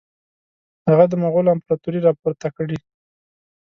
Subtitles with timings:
[0.87, 2.77] هغه د مغولو امپراطوري را پورته کړي.